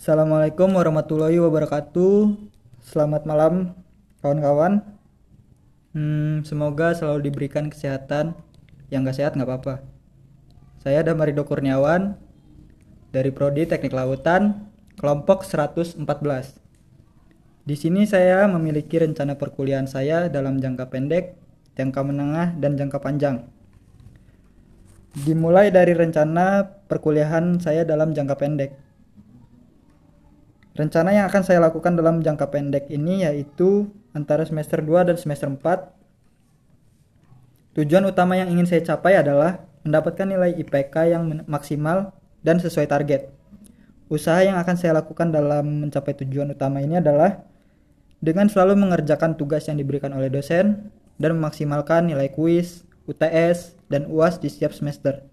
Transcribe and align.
Assalamualaikum 0.00 0.80
warahmatullahi 0.80 1.36
wabarakatuh. 1.44 2.32
Selamat 2.80 3.28
malam 3.28 3.76
kawan-kawan. 4.24 4.80
Hmm, 5.92 6.40
semoga 6.40 6.96
selalu 6.96 7.28
diberikan 7.28 7.68
kesehatan. 7.68 8.32
Yang 8.88 9.00
gak 9.04 9.16
sehat 9.20 9.32
nggak 9.36 9.44
apa-apa. 9.44 9.84
Saya 10.80 11.04
Damarido 11.04 11.44
Kurniawan 11.44 12.16
dari 13.12 13.28
Prodi 13.28 13.68
Teknik 13.68 13.92
Lautan, 13.92 14.72
kelompok 14.96 15.44
114. 15.44 16.00
Di 17.68 17.76
sini 17.76 18.08
saya 18.08 18.48
memiliki 18.48 18.96
rencana 18.96 19.36
perkuliahan 19.36 19.84
saya 19.84 20.32
dalam 20.32 20.64
jangka 20.64 20.88
pendek, 20.88 21.36
jangka 21.76 22.00
menengah, 22.00 22.56
dan 22.56 22.72
jangka 22.80 23.04
panjang. 23.04 23.52
Dimulai 25.12 25.68
dari 25.68 25.92
rencana 25.92 26.64
perkuliahan 26.88 27.60
saya 27.60 27.84
dalam 27.84 28.16
jangka 28.16 28.40
pendek. 28.40 28.88
Rencana 30.70 31.10
yang 31.10 31.26
akan 31.26 31.42
saya 31.42 31.58
lakukan 31.58 31.98
dalam 31.98 32.22
jangka 32.22 32.46
pendek 32.46 32.86
ini 32.94 33.26
yaitu 33.26 33.90
antara 34.14 34.46
semester 34.46 34.78
2 34.78 35.10
dan 35.10 35.16
semester 35.18 35.50
4. 35.50 35.58
Tujuan 37.74 38.06
utama 38.06 38.38
yang 38.38 38.50
ingin 38.54 38.66
saya 38.70 38.82
capai 38.86 39.18
adalah 39.18 39.66
mendapatkan 39.82 40.26
nilai 40.26 40.54
IPK 40.62 40.94
yang 41.10 41.42
maksimal 41.50 42.14
dan 42.46 42.62
sesuai 42.62 42.86
target. 42.86 43.34
Usaha 44.10 44.42
yang 44.42 44.58
akan 44.58 44.74
saya 44.78 44.94
lakukan 44.98 45.30
dalam 45.30 45.86
mencapai 45.86 46.14
tujuan 46.22 46.50
utama 46.54 46.82
ini 46.82 46.98
adalah 46.98 47.42
dengan 48.18 48.50
selalu 48.50 48.74
mengerjakan 48.86 49.38
tugas 49.38 49.66
yang 49.70 49.78
diberikan 49.78 50.10
oleh 50.14 50.30
dosen 50.30 50.90
dan 51.18 51.30
memaksimalkan 51.38 52.10
nilai 52.10 52.30
kuis, 52.30 52.82
UTS, 53.06 53.78
dan 53.86 54.06
UAS 54.10 54.38
di 54.42 54.50
setiap 54.50 54.74
semester 54.74 55.29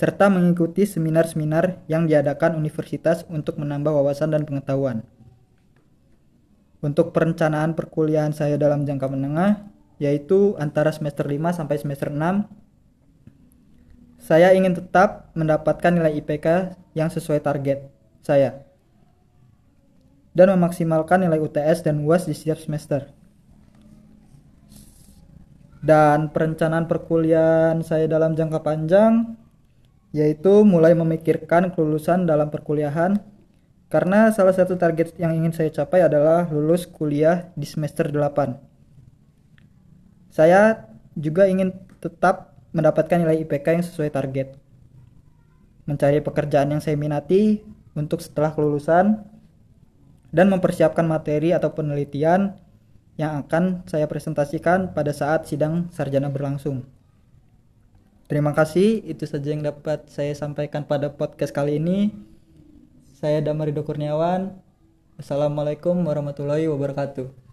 serta 0.00 0.32
mengikuti 0.32 0.88
seminar-seminar 0.88 1.84
yang 1.84 2.08
diadakan 2.08 2.56
universitas 2.56 3.28
untuk 3.28 3.60
menambah 3.60 3.92
wawasan 3.92 4.32
dan 4.32 4.48
pengetahuan. 4.48 5.04
Untuk 6.80 7.12
perencanaan 7.12 7.76
perkuliahan 7.76 8.32
saya 8.32 8.56
dalam 8.56 8.88
jangka 8.88 9.12
menengah, 9.12 9.68
yaitu 10.00 10.56
antara 10.56 10.88
semester 10.88 11.28
5 11.28 11.52
sampai 11.52 11.76
semester 11.76 12.08
6, 12.08 12.48
saya 14.16 14.56
ingin 14.56 14.72
tetap 14.72 15.28
mendapatkan 15.36 15.92
nilai 15.92 16.16
IPK 16.24 16.80
yang 16.96 17.12
sesuai 17.12 17.44
target 17.44 17.84
saya 18.24 18.64
dan 20.32 20.48
memaksimalkan 20.56 21.28
nilai 21.28 21.44
UTS 21.44 21.84
dan 21.84 22.00
UAS 22.00 22.24
di 22.24 22.32
setiap 22.32 22.56
semester. 22.56 23.12
Dan 25.84 26.32
perencanaan 26.32 26.88
perkuliahan 26.88 27.84
saya 27.84 28.08
dalam 28.08 28.32
jangka 28.32 28.64
panjang 28.64 29.39
yaitu 30.10 30.66
mulai 30.66 30.94
memikirkan 30.94 31.70
kelulusan 31.70 32.26
dalam 32.26 32.50
perkuliahan 32.50 33.22
karena 33.90 34.30
salah 34.30 34.54
satu 34.54 34.78
target 34.78 35.18
yang 35.18 35.34
ingin 35.34 35.50
saya 35.50 35.70
capai 35.70 36.06
adalah 36.06 36.46
lulus 36.46 36.86
kuliah 36.86 37.50
di 37.58 37.66
semester 37.66 38.06
8. 38.06 38.54
Saya 40.30 40.86
juga 41.18 41.50
ingin 41.50 41.74
tetap 41.98 42.54
mendapatkan 42.70 43.18
nilai 43.18 43.42
IPK 43.42 43.66
yang 43.82 43.84
sesuai 43.86 44.14
target. 44.14 44.54
Mencari 45.90 46.22
pekerjaan 46.22 46.70
yang 46.70 46.78
saya 46.78 46.94
minati 46.94 47.66
untuk 47.98 48.22
setelah 48.22 48.54
kelulusan 48.54 49.26
dan 50.30 50.46
mempersiapkan 50.46 51.02
materi 51.02 51.50
atau 51.50 51.74
penelitian 51.74 52.54
yang 53.18 53.42
akan 53.42 53.82
saya 53.90 54.06
presentasikan 54.06 54.94
pada 54.94 55.10
saat 55.10 55.50
sidang 55.50 55.90
sarjana 55.90 56.30
berlangsung. 56.30 56.86
Terima 58.30 58.54
kasih, 58.54 59.02
itu 59.10 59.26
saja 59.26 59.50
yang 59.50 59.66
dapat 59.66 60.06
saya 60.06 60.30
sampaikan 60.38 60.86
pada 60.86 61.10
podcast 61.10 61.50
kali 61.50 61.82
ini. 61.82 62.14
Saya 63.18 63.42
Damarido 63.42 63.82
Kurniawan. 63.82 64.54
Assalamualaikum 65.18 65.98
warahmatullahi 66.06 66.70
wabarakatuh. 66.70 67.49